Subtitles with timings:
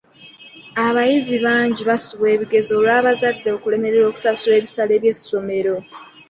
[0.85, 5.75] Abayizi bangi basubwa ebigezo olw'abazadde okulemererwa okusasula ebisale by'essomero.